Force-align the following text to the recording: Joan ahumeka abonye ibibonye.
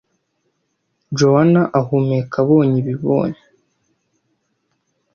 Joan 1.17 1.51
ahumeka 1.79 2.35
abonye 2.43 2.77
ibibonye. 2.81 3.41